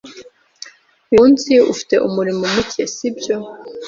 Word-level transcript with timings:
Uyu 1.09 1.17
munsi 1.17 1.51
ufite 1.73 1.95
umuriro 2.07 2.39
muke, 2.53 2.83
sibyo? 2.93 3.35